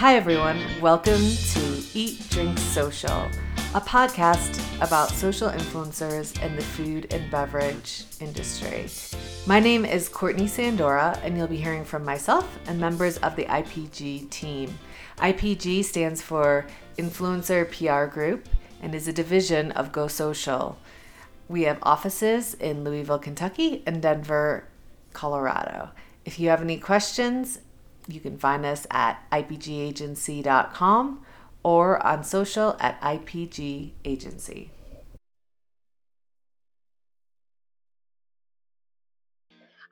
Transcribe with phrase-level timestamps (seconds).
[0.00, 0.58] Hi, everyone.
[0.80, 3.28] Welcome to Eat, Drink, Social,
[3.74, 8.86] a podcast about social influencers in the food and beverage industry.
[9.46, 13.44] My name is Courtney Sandora, and you'll be hearing from myself and members of the
[13.44, 14.78] IPG team.
[15.18, 16.64] IPG stands for
[16.96, 18.48] Influencer PR Group
[18.80, 20.78] and is a division of Go Social.
[21.46, 24.64] We have offices in Louisville, Kentucky, and Denver,
[25.12, 25.90] Colorado.
[26.24, 27.58] If you have any questions,
[28.08, 31.24] you can find us at ipgagency.com
[31.62, 34.70] or on social at IPG Agency.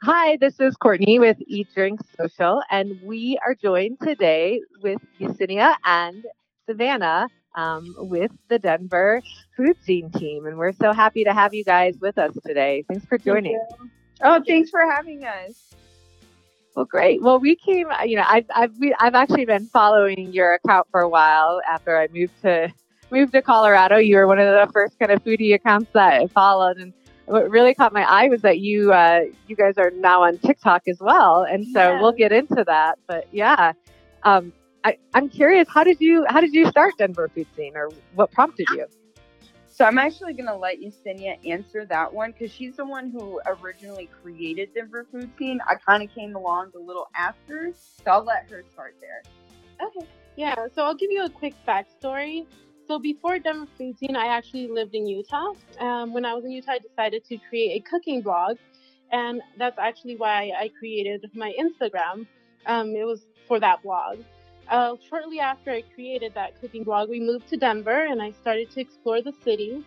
[0.03, 5.75] Hi, this is Courtney with Eat Drink Social, and we are joined today with Yesenia
[5.85, 6.25] and
[6.67, 9.21] Savannah um, with the Denver
[9.57, 10.47] Food Scene team.
[10.47, 12.85] And we're so happy to have you guys with us today.
[12.87, 13.61] Thanks for joining.
[13.79, 13.91] Thank
[14.23, 15.75] oh, thanks for having us.
[16.77, 17.23] Well, great.
[17.23, 21.01] Well, we came, you know, I've, I've, we, I've actually been following your account for
[21.01, 22.73] a while after I moved to
[23.11, 23.97] moved to Colorado.
[23.97, 26.77] You were one of the first kind of foodie accounts that I followed.
[26.77, 26.93] And
[27.27, 30.83] what really caught my eye was that you, uh, you guys are now on TikTok
[30.89, 31.43] as well.
[31.43, 32.99] And so we'll get into that.
[33.07, 33.73] But yeah,
[34.23, 34.53] um,
[34.85, 38.31] I, I'm curious, how did you, how did you start Denver Food Scene or what
[38.31, 38.87] prompted you?
[39.79, 43.41] So I'm actually going to let Yesenia answer that one because she's the one who
[43.47, 45.61] originally created Denver Food Scene.
[45.69, 49.23] I kind of came along a little after, so I'll let her start there.
[49.81, 50.05] Okay.
[50.35, 50.57] Yeah.
[50.75, 52.45] So I'll give you a quick backstory.
[52.89, 55.53] So before Denver Food Scene, I actually lived in Utah.
[55.79, 58.57] Um, when I was in Utah, I decided to create a cooking blog,
[59.13, 62.27] and that's actually why I created my Instagram.
[62.67, 64.25] Um, it was for that blog.
[64.69, 68.71] Uh, shortly after I created that cooking blog, we moved to Denver and I started
[68.73, 69.85] to explore the city.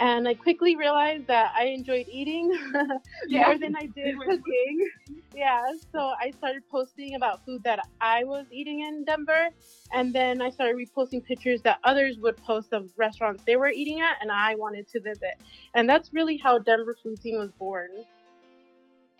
[0.00, 2.56] And I quickly realized that I enjoyed eating
[3.28, 3.46] yeah.
[3.46, 4.88] more than I did cooking.
[5.34, 9.48] Yeah, so I started posting about food that I was eating in Denver.
[9.92, 14.00] And then I started reposting pictures that others would post of restaurants they were eating
[14.00, 15.34] at and I wanted to visit.
[15.74, 17.88] And that's really how Denver Food Scene was born.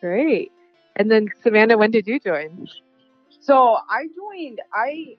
[0.00, 0.52] Great.
[0.96, 2.68] And then, Savannah, when did you join?
[3.40, 4.60] So I joined.
[4.72, 5.16] I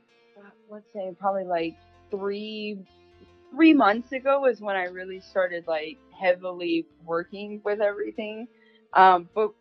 [0.70, 1.78] let's say probably like
[2.12, 2.80] three
[3.52, 8.48] three months ago was when I really started like heavily working with everything.
[8.94, 9.52] Um, but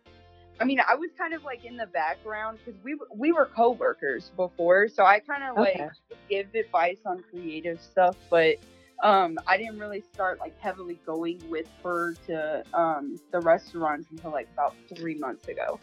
[0.61, 4.31] I mean, I was kind of like in the background because we we were coworkers
[4.37, 5.83] before, so I kind of okay.
[5.83, 5.91] like
[6.29, 8.57] give advice on creative stuff, but
[9.03, 14.33] um, I didn't really start like heavily going with her to um, the restaurants until
[14.33, 15.79] like about three months ago.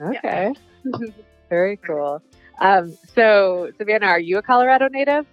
[0.00, 0.54] Okay.
[0.84, 1.08] Yeah.
[1.54, 2.20] Very cool.
[2.60, 5.24] Um, so, Savannah, are you a Colorado native?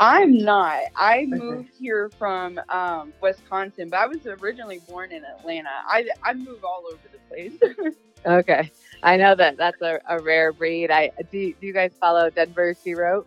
[0.00, 0.84] I'm not.
[0.96, 5.68] I moved here from um, Wisconsin, but I was originally born in Atlanta.
[5.86, 7.94] I, I move all over the place.
[8.26, 8.72] okay.
[9.02, 10.90] I know that that's a, a rare breed.
[10.90, 13.26] I do, do you guys follow Denver She Wrote?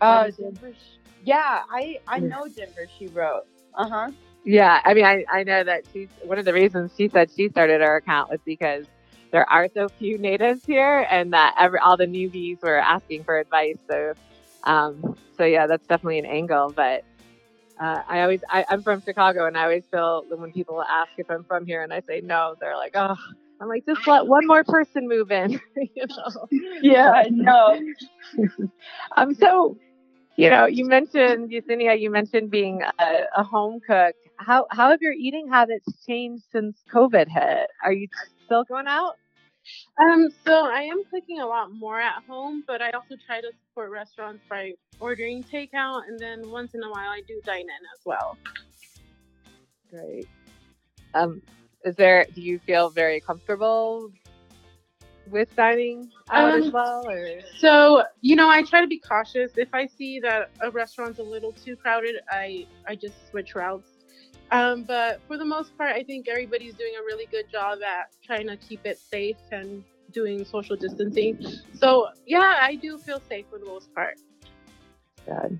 [0.00, 0.72] Uh, Denver.
[1.24, 3.46] Yeah, I I know Denver She Wrote.
[3.74, 4.10] Uh huh.
[4.44, 7.48] Yeah, I mean, I, I know that she's one of the reasons she said she
[7.48, 8.86] started her account was because
[9.32, 13.38] there are so few natives here, and that every all the newbies were asking for
[13.38, 13.78] advice.
[13.90, 14.14] So,
[14.64, 16.72] um, so yeah, that's definitely an angle.
[16.74, 17.04] But
[17.80, 21.30] uh, I always I, I'm from Chicago, and I always feel when people ask if
[21.30, 23.16] I'm from here, and I say no, they're like, oh.
[23.60, 25.52] I'm like, just let one more person move in.
[25.76, 26.46] you know?
[26.82, 27.80] Yeah, I know.
[29.16, 29.78] um, so,
[30.36, 34.14] you know, you mentioned Yesenia, you mentioned being a, a, home cook.
[34.36, 37.70] How how have your eating habits changed since COVID hit?
[37.82, 38.08] Are you
[38.46, 39.18] still going out?
[40.00, 43.50] Um, so I am cooking a lot more at home, but I also try to
[43.68, 47.66] support restaurants by ordering takeout, and then once in a while I do dine in
[47.66, 48.38] as well.
[49.90, 50.28] Great.
[51.14, 51.42] Um,
[51.84, 52.26] is there?
[52.34, 54.12] Do you feel very comfortable
[55.30, 57.08] with dining out um, as well?
[57.08, 57.40] Or?
[57.58, 59.52] So you know, I try to be cautious.
[59.56, 63.95] If I see that a restaurant's a little too crowded, I I just switch routes
[64.50, 68.12] um, but for the most part, I think everybody's doing a really good job at
[68.24, 69.82] trying to keep it safe and
[70.12, 71.44] doing social distancing.
[71.74, 74.18] So yeah, I do feel safe for the most part.
[75.26, 75.58] Good.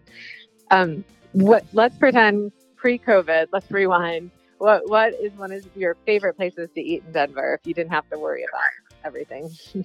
[0.71, 1.65] Um, what?
[1.73, 3.49] Let's pretend pre-COVID.
[3.53, 4.31] Let's rewind.
[4.59, 7.93] What What is one of your favorite places to eat in Denver if you didn't
[7.93, 9.51] have to worry about everything?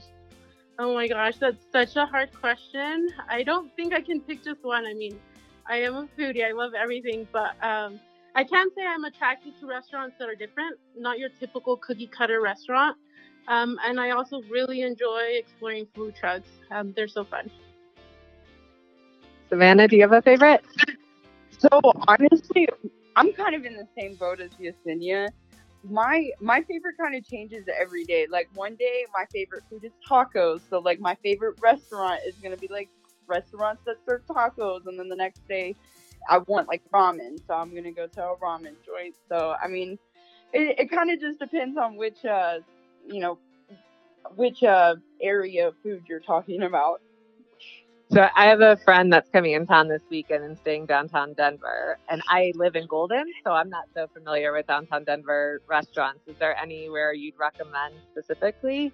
[0.79, 3.09] oh my gosh, that's such a hard question.
[3.27, 4.85] I don't think I can pick just one.
[4.85, 5.19] I mean,
[5.67, 6.45] I am a foodie.
[6.45, 7.99] I love everything, but um,
[8.35, 12.41] I can say I'm attracted to restaurants that are different, not your typical cookie cutter
[12.41, 12.97] restaurant.
[13.47, 16.49] Um, and I also really enjoy exploring food trucks.
[16.71, 17.49] Um, they're so fun.
[19.49, 20.63] Savannah, do you have a favorite?
[21.59, 21.67] So
[22.07, 22.67] honestly,
[23.15, 25.29] I'm kind of in the same boat as Yesenia.
[25.83, 28.27] my my favorite kind of changes every day.
[28.29, 30.61] Like one day, my favorite food is tacos.
[30.69, 32.89] So like my favorite restaurant is gonna be like
[33.27, 35.75] restaurants that serve tacos, and then the next day,
[36.29, 37.39] I want like ramen.
[37.47, 39.15] So I'm gonna go to a ramen joint.
[39.29, 39.99] So I mean,
[40.53, 42.59] it, it kind of just depends on which uh
[43.07, 43.39] you know
[44.35, 47.01] which uh area of food you're talking about.
[48.11, 51.97] So I have a friend that's coming in town this weekend and staying downtown Denver,
[52.09, 56.21] and I live in Golden, so I'm not so familiar with downtown Denver restaurants.
[56.27, 58.93] Is there anywhere you'd recommend specifically?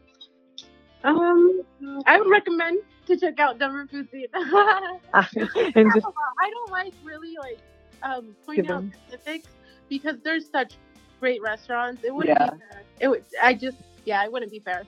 [1.03, 1.61] Um,
[2.05, 4.27] I would recommend to check out Denver Food Scene.
[4.33, 7.59] I don't like really like
[8.03, 9.47] um pointing out specifics
[9.89, 10.73] because there's such
[11.19, 12.03] great restaurants.
[12.03, 12.51] It wouldn't yeah.
[12.51, 12.83] be fair.
[12.99, 13.23] It would.
[13.41, 14.83] I just yeah, it wouldn't be fair.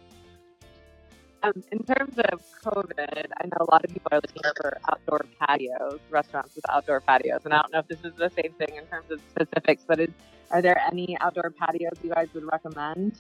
[1.42, 5.26] Um, in terms of COVID, I know a lot of people are looking for outdoor
[5.40, 8.76] patios, restaurants with outdoor patios, and I don't know if this is the same thing
[8.76, 10.10] in terms of specifics, but is
[10.52, 13.18] are there any outdoor patios you guys would recommend?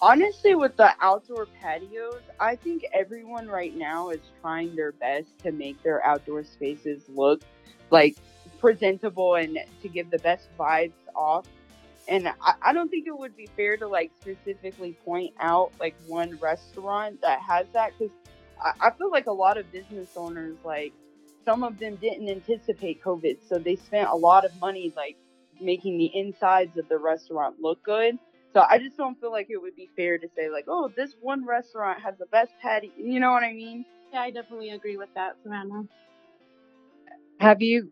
[0.00, 5.52] Honestly, with the outdoor patios, I think everyone right now is trying their best to
[5.52, 7.40] make their outdoor spaces look
[7.90, 8.16] like
[8.58, 11.46] presentable and to give the best vibes off.
[12.08, 15.94] And I, I don't think it would be fair to like specifically point out like
[16.06, 18.14] one restaurant that has that because
[18.62, 20.92] I, I feel like a lot of business owners like
[21.44, 25.16] some of them didn't anticipate covid so they spent a lot of money like
[25.60, 28.18] making the insides of the restaurant look good
[28.56, 31.14] so i just don't feel like it would be fair to say like oh this
[31.20, 34.96] one restaurant has the best patty you know what i mean yeah i definitely agree
[34.96, 35.84] with that savannah
[37.38, 37.90] have you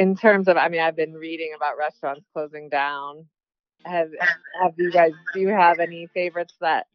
[0.00, 3.26] in terms of, I mean, I've been reading about restaurants closing down.
[3.84, 4.08] Have
[4.62, 5.12] have you guys?
[5.34, 6.86] Do you have any favorites that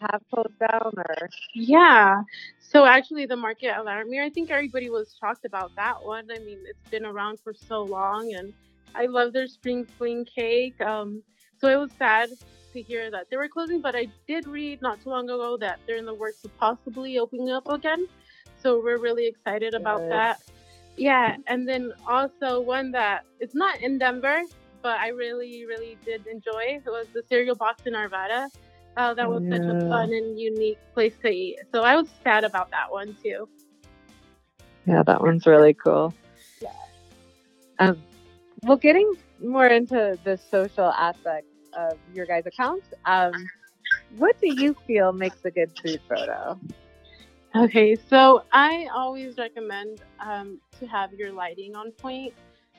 [0.00, 1.28] have closed down or?
[1.54, 2.22] Yeah.
[2.58, 6.28] So actually, the market at Larimer, I think everybody was shocked about that one.
[6.30, 8.52] I mean, it's been around for so long, and
[8.94, 10.80] I love their spring fling cake.
[10.82, 11.22] Um,
[11.60, 12.30] so it was sad
[12.72, 15.80] to hear that they were closing, but I did read not too long ago that
[15.86, 18.06] they're in the works of possibly opening up again.
[18.62, 20.12] So we're really excited about Good.
[20.12, 20.42] that.
[20.96, 24.40] Yeah, and then also one that it's not in Denver,
[24.82, 26.80] but I really, really did enjoy.
[26.84, 28.48] It was the cereal box in Arvada.
[28.96, 29.58] Uh, that was yeah.
[29.58, 31.60] such a fun and unique place to eat.
[31.72, 33.48] So I was sad about that one too.
[34.86, 36.12] Yeah, that one's really cool.
[36.60, 36.70] Yeah.
[37.78, 38.02] Um,
[38.62, 41.46] well, getting more into the social aspect
[41.76, 43.32] of your guys' accounts, um,
[44.16, 46.58] what do you feel makes a good food photo?
[47.56, 52.34] Okay, so I always recommend um, to have your lighting on point.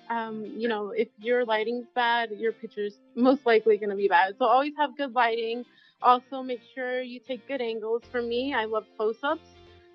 [0.10, 4.36] Um, you know, if your lighting's bad, your picture's most likely going to be bad.
[4.38, 5.66] So always have good lighting.
[6.02, 8.04] Also, make sure you take good angles.
[8.12, 9.50] For me, I love close ups,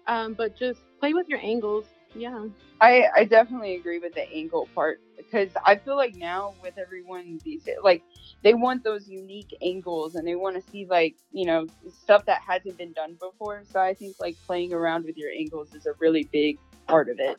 [0.07, 1.87] um, but just play with your angles.
[2.15, 2.47] Yeah.
[2.81, 7.41] I, I definitely agree with the angle part because I feel like now with everyone
[7.45, 8.03] these like
[8.43, 11.67] they want those unique angles and they want to see like you know
[12.03, 13.63] stuff that hasn't been done before.
[13.71, 17.19] So I think like playing around with your angles is a really big part of
[17.21, 17.39] it.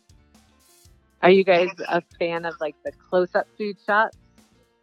[1.21, 4.17] Are you guys a fan of like the close up food shots?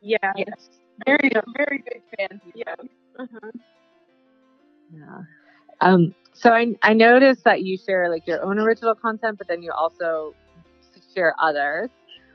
[0.01, 0.33] Yeah.
[0.37, 0.71] Yes.
[1.07, 2.41] Very very big fans.
[2.55, 2.75] Yeah.
[3.19, 3.51] Uh-huh.
[4.93, 5.23] Yeah.
[5.81, 9.63] Um, so I, I noticed that you share like your own original content, but then
[9.63, 10.35] you also
[11.15, 11.91] share others.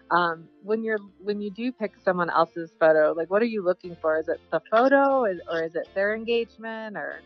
[0.10, 3.98] Um, when you're when you do pick someone else's photo, like what are you looking
[4.02, 4.18] for?
[4.18, 7.20] Is it the photo, or is it their engagement, or?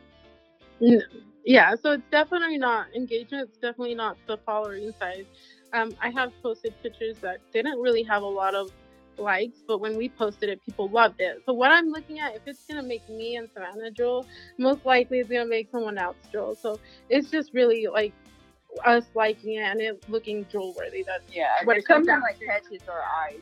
[1.45, 3.49] Yeah, so it's definitely not engagement.
[3.49, 5.25] It's definitely not the following size.
[5.73, 8.71] Um, I have posted pictures that didn't really have a lot of
[9.17, 11.41] likes, but when we posted it, people loved it.
[11.45, 14.25] So what I'm looking at, if it's gonna make me and Savannah drool,
[14.57, 16.55] most likely it's gonna make someone else drool.
[16.55, 18.13] So it's just really like
[18.85, 21.03] us liking it and it looking drool worthy.
[21.03, 21.49] That's yeah.
[21.63, 23.41] What it comes something like catches our eyes.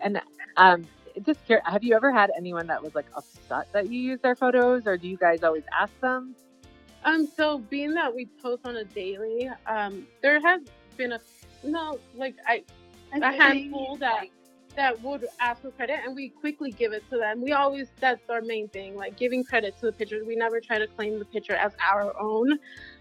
[0.00, 0.20] And
[0.56, 0.84] um,
[1.24, 4.34] just curious, have you ever had anyone that was like upset that you use their
[4.34, 6.34] photos, or do you guys always ask them?
[7.04, 10.62] Um, so being that we post on a daily, um, there has
[10.96, 11.20] been a
[11.64, 12.64] no, like I
[13.12, 14.26] a handful that
[14.74, 17.42] that would ask for credit and we quickly give it to them.
[17.42, 20.24] We always that's our main thing, like giving credit to the pictures.
[20.26, 22.58] We never try to claim the picture as our own.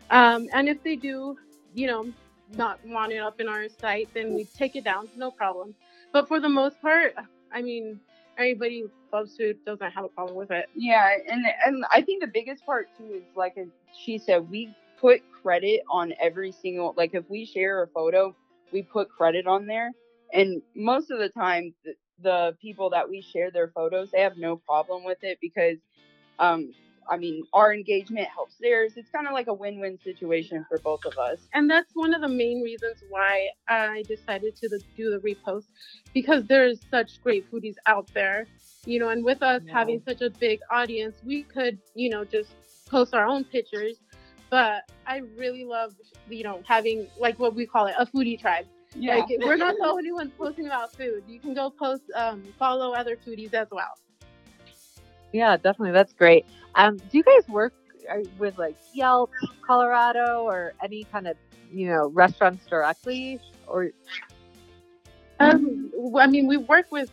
[0.09, 1.37] Um, and if they do,
[1.73, 2.11] you know,
[2.57, 5.73] not want it up in our site, then we take it down, no problem.
[6.11, 7.15] But for the most part,
[7.53, 7.99] I mean,
[8.37, 10.69] everybody loves food, doesn't have a problem with it.
[10.75, 13.55] Yeah, and and I think the biggest part too is like
[13.97, 18.35] she said, we put credit on every single like if we share a photo,
[18.71, 19.91] we put credit on there
[20.33, 24.37] and most of the time the, the people that we share their photos they have
[24.37, 25.77] no problem with it because
[26.39, 26.71] um
[27.09, 28.93] I mean, our engagement helps theirs.
[28.95, 31.39] It's kind of like a win-win situation for both of us.
[31.53, 35.65] And that's one of the main reasons why I decided to do the repost
[36.13, 38.47] because there's such great foodies out there,
[38.85, 39.73] you know, and with us yeah.
[39.73, 42.51] having such a big audience, we could, you know, just
[42.89, 43.97] post our own pictures.
[44.51, 45.95] But I really love,
[46.29, 48.65] you know, having like what we call it a foodie tribe.
[48.93, 49.15] Yeah.
[49.15, 51.23] Like we're not the only ones posting about food.
[51.27, 53.97] You can go post, um, follow other foodies as well.
[55.31, 55.93] Yeah, definitely.
[55.93, 56.45] That's great.
[56.75, 57.73] Um, do you guys work
[58.09, 59.31] uh, with like Yelp,
[59.65, 61.37] Colorado, or any kind of
[61.71, 63.91] you know restaurants directly, or?
[65.39, 67.09] Um, I mean, we work with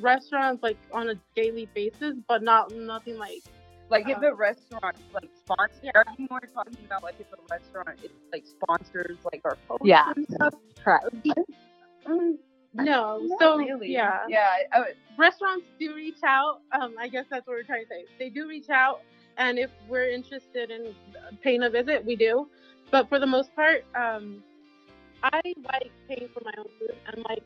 [0.00, 3.42] restaurants like on a daily basis, but not nothing like.
[3.88, 7.36] Like if uh, a restaurant like sponsors, are you more talking about like if a
[7.50, 10.12] restaurant is like sponsors like our posts yeah.
[10.14, 10.54] and stuff?
[10.82, 11.06] Correct.
[12.06, 12.38] Um,
[12.74, 13.92] no, Not so really.
[13.92, 14.48] yeah, yeah.
[14.72, 14.84] Uh,
[15.16, 16.60] restaurants do reach out.
[16.72, 18.04] Um, I guess that's what we're trying to say.
[18.18, 19.02] They do reach out,
[19.38, 20.94] and if we're interested in
[21.42, 22.48] paying a visit, we do.
[22.90, 24.42] But for the most part, um,
[25.22, 27.44] I like paying for my own food and like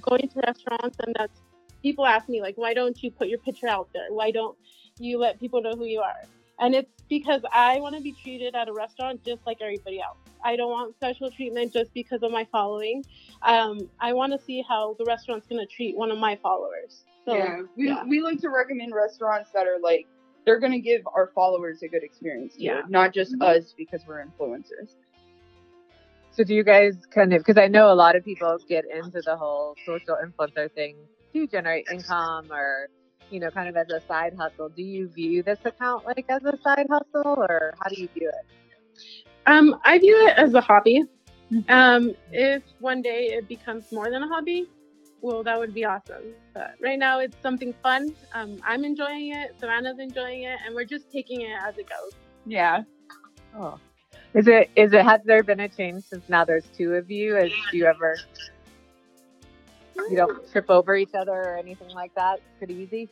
[0.00, 1.40] going to restaurants, and that's
[1.82, 4.06] people ask me like, why don't you put your picture out there?
[4.10, 4.56] Why don't
[5.04, 6.22] you let people know who you are?
[6.60, 10.18] And it's because I want to be treated at a restaurant just like everybody else.
[10.44, 13.04] I don't want special treatment just because of my following.
[13.42, 17.04] Um, I want to see how the restaurant's going to treat one of my followers.
[17.24, 18.04] So, yeah, we, yeah.
[18.04, 20.06] we like to recommend restaurants that are like,
[20.44, 22.82] they're going to give our followers a good experience too, yeah.
[22.88, 23.42] not just mm-hmm.
[23.42, 24.94] us because we're influencers.
[26.30, 29.20] So do you guys kind of, because I know a lot of people get into
[29.20, 30.96] the whole social influencer thing
[31.34, 32.88] to generate income or
[33.30, 34.68] you know, kind of as a side hustle.
[34.68, 38.28] Do you view this account like as a side hustle or how do you view
[38.28, 39.02] it?
[39.46, 41.04] Um, I view it as a hobby.
[41.52, 41.70] Mm-hmm.
[41.70, 44.66] Um, if one day it becomes more than a hobby,
[45.20, 46.34] well, that would be awesome.
[46.54, 48.14] But right now it's something fun.
[48.34, 49.54] Um, I'm enjoying it.
[49.58, 52.12] Savannah's enjoying it, and we're just taking it as it goes.
[52.46, 52.82] Yeah.
[53.56, 53.78] Oh.
[54.34, 57.36] Is it, is it, has there been a change since now there's two of you?
[57.36, 58.16] Is, do you ever
[60.10, 62.40] you don't trip over each other or anything like that.
[62.58, 63.08] Pretty easy.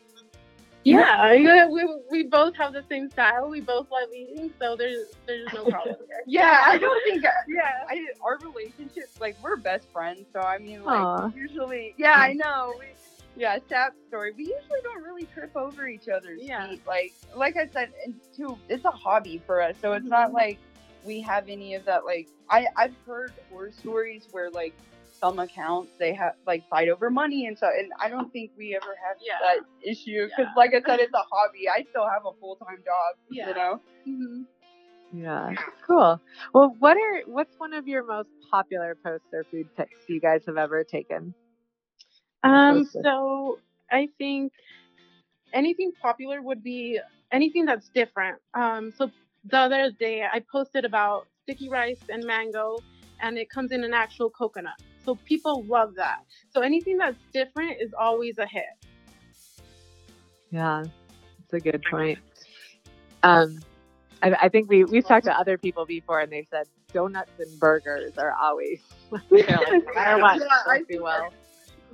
[0.87, 3.49] Yeah, we, we both have the same style.
[3.49, 6.23] We both love eating, so there's there's no problem here.
[6.27, 7.25] yeah, I don't think.
[7.49, 11.35] Yeah, I, our relationship, like we're best friends, so I mean, like Aww.
[11.35, 12.75] usually, yeah, I know.
[12.79, 12.87] We,
[13.37, 14.33] yeah, sad story.
[14.37, 16.69] We usually don't really trip over each other's yeah.
[16.69, 16.83] feet.
[16.87, 20.11] Like, like I said, and too, it's a hobby for us, so it's mm-hmm.
[20.11, 20.59] not like
[21.05, 22.05] we have any of that.
[22.05, 24.75] Like, I I've heard horror stories where like
[25.19, 28.77] some accounts they have like fight over money and so and I don't think we
[28.77, 29.35] ever have yeah.
[29.41, 30.55] that issue because yeah.
[30.57, 33.49] like I said it's a hobby I still have a full-time job yeah.
[33.49, 35.19] you know mm-hmm.
[35.19, 35.55] yeah
[35.87, 36.21] cool
[36.53, 40.43] well what are what's one of your most popular posts or food pics you guys
[40.47, 41.35] have ever taken
[42.45, 43.59] um so
[43.91, 44.53] I think
[45.53, 47.01] anything popular would be
[47.33, 49.11] anything that's different um so
[49.45, 52.79] the other day I posted about sticky rice and mango
[53.21, 56.19] and it comes in an actual coconut so people love that.
[56.53, 58.65] So anything that's different is always a hit.
[60.51, 60.85] Yeah,
[61.39, 62.19] that's a good point.
[63.23, 63.59] Um,
[64.23, 67.59] I, I think we we've talked to other people before, and they said donuts and
[67.59, 68.81] burgers are always
[69.31, 71.33] you know, like, I yeah, I do well.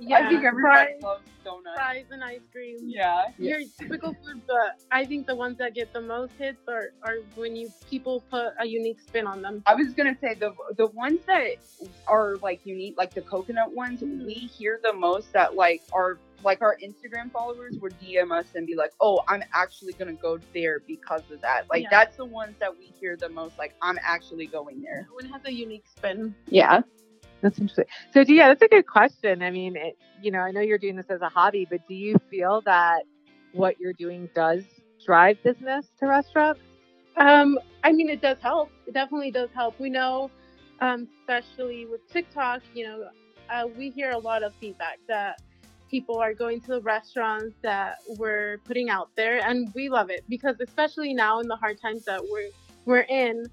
[0.07, 1.75] Yeah, I think everybody loves donuts.
[1.75, 2.77] Fries and ice cream.
[2.81, 3.25] Yeah.
[3.37, 7.17] Your typical food, but I think the ones that get the most hits are, are
[7.35, 9.63] when you people put a unique spin on them.
[9.65, 11.57] I was gonna say the the ones that
[12.07, 14.25] are like unique, like the coconut ones, mm-hmm.
[14.25, 18.67] we hear the most that like are like our Instagram followers would DM us and
[18.67, 21.89] be like, "Oh, I'm actually gonna go there because of that." Like yeah.
[21.91, 23.57] that's the ones that we hear the most.
[23.57, 25.07] Like I'm actually going there.
[25.13, 26.35] When it has a unique spin.
[26.47, 26.81] Yeah.
[27.43, 27.85] That's interesting.
[28.13, 29.43] So, yeah, that's a good question.
[29.43, 31.93] I mean, it, you know, I know you're doing this as a hobby, but do
[31.93, 33.03] you feel that
[33.51, 34.63] what you're doing does
[35.05, 36.61] drive business to restaurants?
[37.17, 38.71] Um, I mean, it does help.
[38.87, 39.77] It definitely does help.
[39.77, 40.31] We know,
[40.79, 43.09] um, especially with TikTok, you know,
[43.51, 45.41] uh, we hear a lot of feedback that
[45.91, 50.23] people are going to the restaurants that we're putting out there, and we love it
[50.29, 52.49] because, especially now in the hard times that we're
[52.85, 53.45] we're in,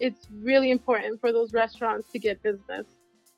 [0.00, 2.86] it's really important for those restaurants to get business.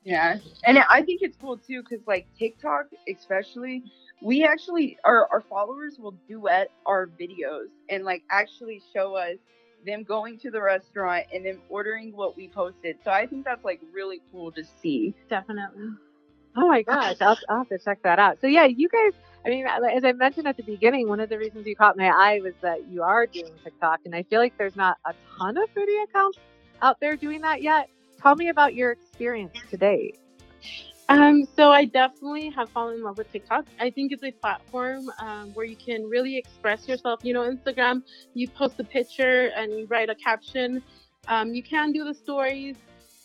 [0.03, 3.83] Yeah, and I think it's cool too because like TikTok, especially,
[4.21, 9.37] we actually our our followers will duet our videos and like actually show us
[9.85, 12.97] them going to the restaurant and then ordering what we posted.
[13.03, 15.13] So I think that's like really cool to see.
[15.29, 15.89] Definitely.
[16.55, 18.39] Oh my gosh, I'll, I'll have to check that out.
[18.41, 19.13] So yeah, you guys.
[19.45, 22.09] I mean, as I mentioned at the beginning, one of the reasons you caught my
[22.09, 25.57] eye was that you are doing TikTok, and I feel like there's not a ton
[25.57, 26.39] of foodie accounts
[26.81, 27.89] out there doing that yet
[28.21, 29.08] tell me about your experience
[29.69, 30.13] today.
[31.09, 33.65] Um, so I definitely have fallen in love with TikTok.
[33.79, 37.21] I think it's a platform um, where you can really express yourself.
[37.23, 38.03] You know, Instagram,
[38.35, 40.83] you post a picture and you write a caption.
[41.27, 42.75] Um, you can do the stories,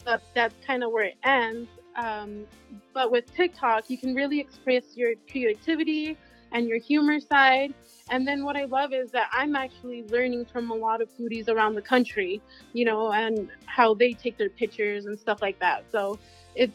[0.03, 1.69] but that's kind of where it ends.
[1.97, 2.47] Um,
[2.95, 6.17] but with TikTok, you can really express your creativity
[6.55, 7.75] and your humor side.
[8.11, 11.49] And then what I love is that I'm actually learning from a lot of foodies
[11.49, 12.41] around the country,
[12.73, 15.85] you know, and how they take their pictures and stuff like that.
[15.91, 16.19] So
[16.55, 16.73] it's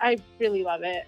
[0.00, 1.06] I really love it.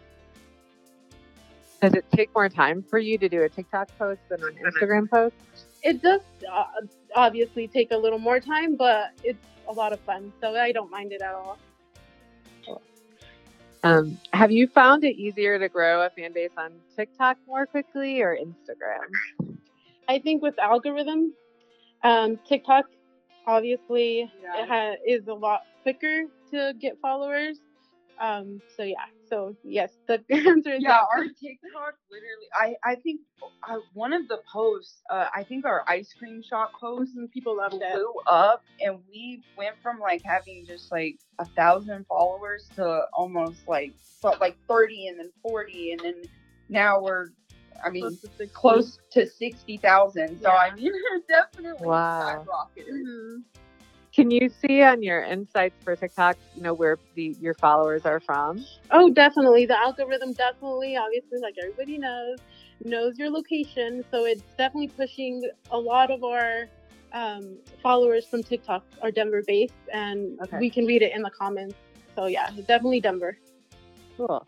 [1.82, 5.10] Does it take more time for you to do a TikTok post than an Instagram
[5.10, 5.34] post?
[5.82, 6.64] It does uh,
[7.14, 10.32] obviously take a little more time, but it's a lot of fun.
[10.40, 11.58] So I don't mind it at all.
[13.84, 18.22] Um, have you found it easier to grow a fan base on TikTok more quickly
[18.22, 19.56] or Instagram?
[20.08, 21.34] I think with algorithm,
[22.02, 22.86] um, TikTok
[23.46, 24.66] obviously yeah.
[24.66, 27.58] ha- is a lot quicker to get followers.
[28.20, 31.00] Um, so yeah, so yes, the answer is yeah.
[31.00, 33.20] Our TikTok literally, I I think
[33.68, 37.26] uh, one of the posts, uh, I think our ice cream shop post, mm-hmm.
[37.26, 38.26] people loved blew it.
[38.28, 43.92] up, and we went from like having just like a thousand followers to almost like
[44.22, 46.22] but like thirty, and then forty, and then
[46.68, 47.28] now we're
[47.84, 50.40] I mean, close to, close to 60,000.
[50.40, 50.54] So, yeah.
[50.54, 50.92] I mean,
[51.28, 52.46] definitely wow.
[52.46, 52.88] skyrocketed.
[52.88, 53.63] Mm-hmm.
[54.14, 58.20] Can you see on your insights for TikTok, you know, where the your followers are
[58.20, 58.64] from?
[58.92, 59.66] Oh, definitely.
[59.66, 62.38] The algorithm definitely, obviously, like everybody knows,
[62.84, 64.04] knows your location.
[64.12, 65.42] So it's definitely pushing
[65.72, 66.66] a lot of our
[67.12, 70.58] um, followers from TikTok are Denver based, and okay.
[70.58, 71.74] we can read it in the comments.
[72.14, 73.36] So yeah, definitely Denver.
[74.16, 74.46] Cool.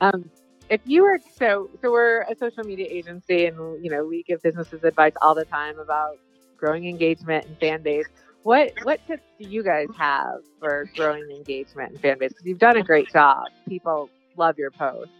[0.00, 0.30] Um,
[0.70, 4.42] if you were so so we're a social media agency, and you know we give
[4.42, 6.18] businesses advice all the time about
[6.56, 8.06] growing engagement and fan base
[8.42, 12.30] what what tips do you guys have for growing engagement and fan base?
[12.30, 13.44] Because you've done a great job.
[13.68, 15.12] People love your posts.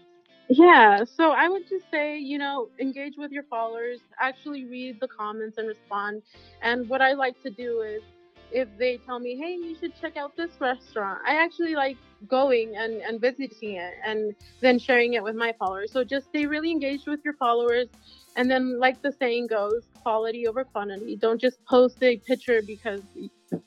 [0.48, 5.08] Yeah, so I would just say, you know, engage with your followers, actually read the
[5.08, 6.22] comments and respond.
[6.60, 8.02] And what I like to do is
[8.50, 11.96] if they tell me, hey, you should check out this restaurant, I actually like
[12.28, 15.90] going and, and visiting it and then sharing it with my followers.
[15.90, 17.88] So just stay really engaged with your followers.
[18.36, 21.16] And then, like the saying goes, quality over quantity.
[21.16, 23.02] Don't just post a picture because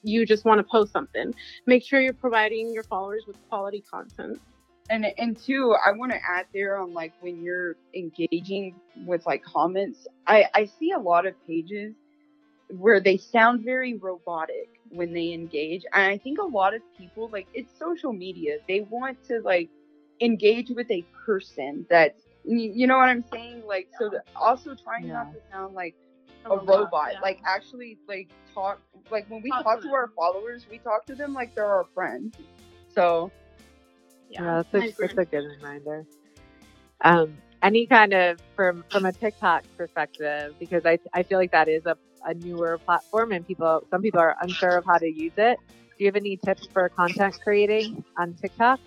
[0.04, 1.34] you just want to post something.
[1.68, 4.40] Make sure you're providing your followers with quality content.
[4.90, 8.76] And and two, I want to add there on like when you're engaging
[9.06, 11.96] with like comments, I I see a lot of pages
[12.70, 15.84] where they sound very robotic when they engage.
[15.94, 18.58] And I think a lot of people like it's social media.
[18.68, 19.70] They want to like
[20.22, 23.64] engage with a person that's you know what I'm saying?
[23.68, 25.14] Like so to also trying yeah.
[25.14, 25.96] not to sound like
[26.46, 27.14] a robot.
[27.14, 27.20] Yeah.
[27.22, 28.80] Like actually like talk
[29.12, 31.66] like when we talk, talk to, to our followers, we talk to them like they're
[31.66, 32.36] our friends.
[32.94, 33.32] So
[34.30, 36.06] yeah, yeah that's, a, that's a good reminder.
[37.02, 41.68] Um, any kind of from from a TikTok perspective, because I I feel like that
[41.68, 45.34] is a, a newer platform and people some people are unsure of how to use
[45.38, 45.58] it.
[45.98, 48.80] Do you have any tips for content creating on TikTok?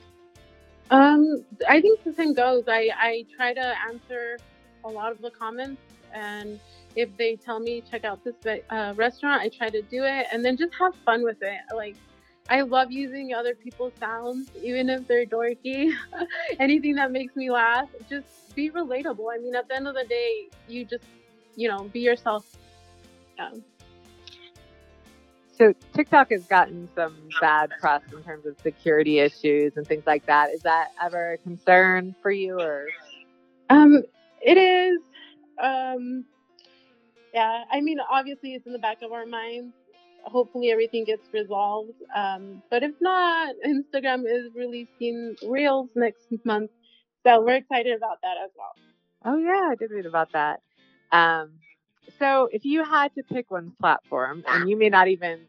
[0.90, 2.64] Um, I think the same goes.
[2.66, 4.38] I I try to answer
[4.84, 5.82] a lot of the comments
[6.14, 6.58] and
[6.96, 8.34] if they tell me check out this
[8.70, 11.60] uh, restaurant, I try to do it and then just have fun with it.
[11.74, 11.96] Like
[12.48, 15.92] I love using other people's sounds, even if they're dorky.
[16.58, 19.26] Anything that makes me laugh, just be relatable.
[19.32, 21.04] I mean, at the end of the day, you just,
[21.56, 22.46] you know, be yourself.
[23.36, 23.50] Yeah.
[25.58, 30.24] So TikTok has gotten some bad press in terms of security issues and things like
[30.26, 30.50] that.
[30.50, 32.86] Is that ever a concern for you, or?
[33.68, 34.04] Um,
[34.40, 35.00] it is.
[35.60, 36.24] Um,
[37.34, 39.74] yeah, I mean, obviously, it's in the back of our minds.
[40.22, 41.90] Hopefully, everything gets resolved.
[42.14, 46.70] Um, but if not, Instagram is releasing Reels next month.
[47.26, 48.72] So we're excited about that as well.
[49.24, 50.60] Oh, yeah, I did read about that.
[51.10, 51.54] Um,
[52.18, 55.40] so if you had to pick one platform, and you may not even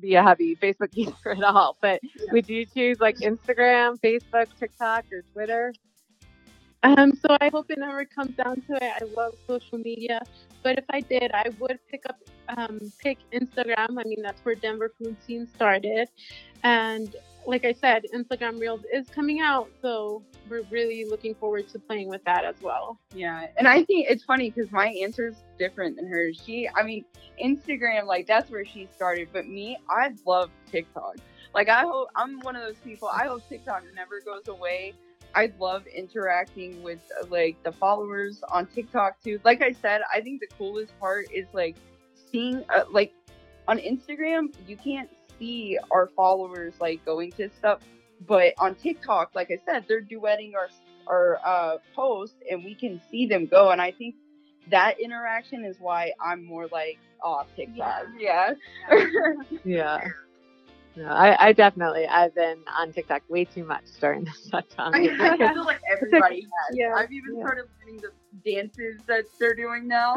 [0.00, 2.32] be a heavy Facebook user at all, but yeah.
[2.32, 5.72] would you choose like Instagram, Facebook, TikTok, or Twitter?
[6.84, 8.82] Um, so I hope it never comes down to it.
[8.82, 10.22] I love social media,
[10.62, 12.16] but if I did, I would pick up
[12.56, 13.98] um, pick Instagram.
[13.98, 16.08] I mean, that's where Denver food scene started,
[16.62, 17.14] and
[17.48, 22.10] like I said, Instagram Reels is coming out, so we're really looking forward to playing
[22.10, 23.00] with that as well.
[23.14, 26.40] Yeah, and I think it's funny because my answer is different than hers.
[26.44, 27.06] She, I mean,
[27.42, 31.16] Instagram, like that's where she started, but me, I love TikTok.
[31.54, 33.08] Like I hope I'm one of those people.
[33.08, 34.92] I hope TikTok never goes away.
[35.34, 39.40] I love interacting with like the followers on TikTok too.
[39.44, 41.76] Like I said, I think the coolest part is like
[42.30, 43.14] seeing uh, like
[43.66, 45.08] on Instagram, you can't
[45.38, 47.80] see our followers like going to stuff
[48.26, 50.68] but on TikTok, like I said, they're duetting our
[51.06, 53.70] our uh, posts, and we can see them go.
[53.70, 54.16] And I think
[54.70, 58.06] that interaction is why I'm more like off TikTok.
[58.18, 58.54] Yeah.
[59.64, 60.00] Yeah.
[60.96, 64.94] No, I, I definitely I've been on TikTok way too much during this shutdown.
[64.96, 66.76] I, I feel like everybody has.
[66.76, 66.94] Yeah.
[66.96, 67.42] I've even Yeah.
[67.44, 70.16] started learning the dances that they're doing now.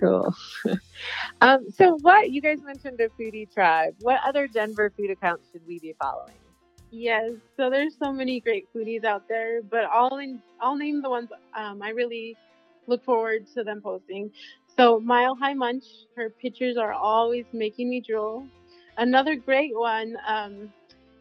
[0.00, 0.34] Cool.
[1.40, 3.94] um, so what you guys mentioned a foodie tribe.
[4.00, 6.34] What other Denver food accounts should we be following?
[6.90, 11.10] Yes, so there's so many great foodies out there, but I'll in, I'll name the
[11.10, 12.36] ones um, I really
[12.86, 14.30] look forward to them posting.
[14.74, 15.84] So Mile High Munch,
[16.16, 18.46] her pictures are always making me drool.
[18.96, 20.72] Another great one um,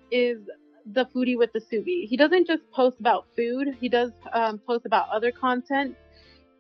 [0.10, 0.40] is
[0.94, 2.08] the foodie with the subi.
[2.08, 5.96] He doesn't just post about food; he does um, post about other content.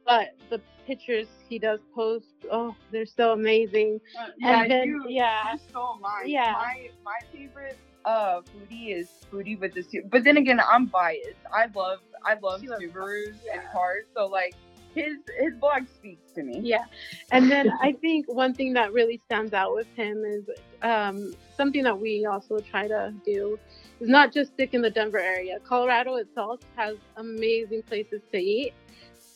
[0.07, 3.99] But the pictures he does post, oh, they're so amazing.
[4.39, 6.27] yeah, and then, you, yeah, you stole mine.
[6.27, 6.53] Yeah.
[6.53, 10.09] My my favorite uh foodie is foodie with the Subaru.
[10.09, 11.43] But then again, I'm biased.
[11.53, 13.59] I love I love She loves Subarus yeah.
[13.59, 14.05] and cars.
[14.15, 14.55] So like
[14.95, 16.61] his his blog speaks to me.
[16.63, 16.85] Yeah.
[17.31, 20.45] And then I think one thing that really stands out with him is
[20.81, 23.59] um, something that we also try to do
[23.99, 25.59] is not just stick in the Denver area.
[25.63, 28.73] Colorado itself has amazing places to eat.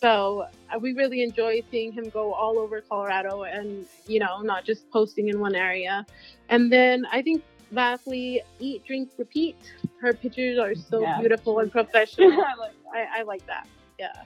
[0.01, 4.65] So uh, we really enjoy seeing him go all over Colorado and, you know, not
[4.65, 6.05] just posting in one area.
[6.49, 9.55] And then I think lastly, eat, drink, repeat.
[10.01, 11.19] Her pictures are so Yeah.
[11.19, 12.31] beautiful and professional.
[12.31, 13.67] I like I, I like that.
[13.99, 14.23] Yeah.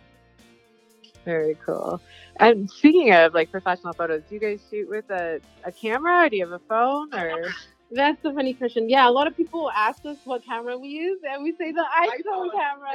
[1.25, 1.99] Very cool.
[2.39, 6.29] And speaking of like professional photos, do you guys shoot with a, a camera or
[6.29, 7.49] do you have a phone or
[7.91, 8.89] That's a funny question.
[8.89, 11.85] Yeah, a lot of people ask us what camera we use, and we say the
[12.01, 12.91] iPhone, iPhone, camera.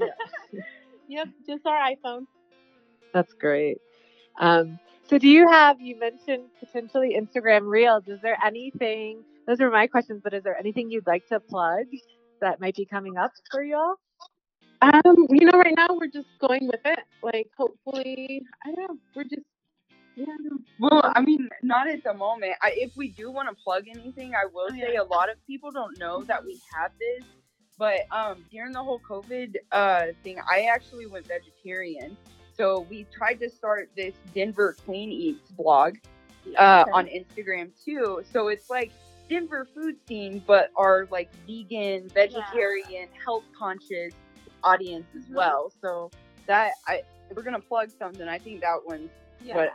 [0.00, 0.60] Yeah.
[1.08, 2.26] Yep, just our iPhone.
[3.12, 3.78] that's great.
[4.38, 8.04] Um, so do you have you mentioned potentially Instagram Reels.
[8.08, 11.84] Is there anything those are my questions, but is there anything you'd like to plug
[12.40, 13.96] that might be coming up for you all?
[14.82, 16.98] Um, you know, right now we're just going with it.
[17.22, 18.98] Like, hopefully, I don't know.
[19.14, 19.42] We're just,
[20.16, 20.24] yeah.
[20.28, 20.56] I.
[20.78, 22.52] Well, I mean, not at the moment.
[22.62, 25.02] I, if we do want to plug anything, I will Oh, say yeah.
[25.02, 27.24] a lot of people don't know that we have this.
[27.78, 32.16] But um, during the whole COVID uh, thing, I actually went vegetarian.
[32.56, 35.96] So we tried to start this Denver Clean Eats blog
[36.56, 36.90] uh, Okay.
[36.92, 38.22] on Instagram too.
[38.32, 38.92] So it's like
[39.28, 44.12] Denver food scene, but our like vegan, vegetarian, health conscious
[44.62, 45.34] audience as Mhm.
[45.34, 45.72] well.
[45.80, 46.10] So
[46.46, 47.02] that I
[47.34, 48.28] we're gonna plug something.
[48.28, 49.10] I think that one's
[49.42, 49.54] Yeah.
[49.54, 49.70] but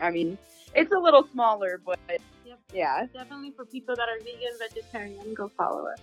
[0.00, 0.38] I mean,
[0.74, 1.98] it's a little smaller, but
[2.44, 2.58] Yep.
[2.72, 3.06] yeah.
[3.12, 5.98] Definitely for people that are vegan, vegetarian, go follow us.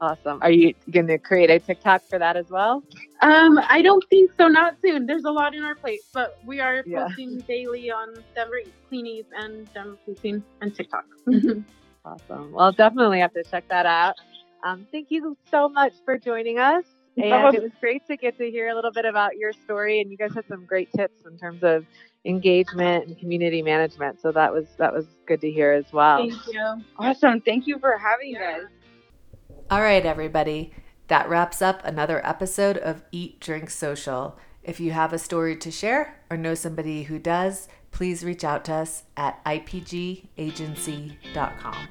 [0.00, 0.38] Awesome.
[0.42, 2.82] Are you going to create a TikTok for that as well?
[3.22, 4.46] Um, I don't think so.
[4.48, 5.06] Not soon.
[5.06, 7.06] There's a lot in our plate, but we are Yeah.
[7.06, 11.04] posting daily on Denver Clean Eats and Denver Food and TikTok.
[12.04, 12.52] Awesome.
[12.52, 14.14] Well, definitely have to check that out.
[14.62, 16.84] Um, thank you so much for joining us.
[17.16, 20.00] And it was great to get to hear a little bit about your story.
[20.00, 21.84] And you guys had some great tips in terms of
[22.24, 24.20] engagement and community management.
[24.20, 26.18] So that was that was good to hear as well.
[26.18, 26.82] Thank you.
[26.98, 27.40] Awesome.
[27.40, 28.70] Thank you for having us.
[29.68, 30.72] All right, everybody.
[31.08, 34.38] That wraps up another episode of Eat, Drink, Social.
[34.62, 38.64] If you have a story to share or know somebody who does, please reach out
[38.66, 41.88] to us at ipgagency.com.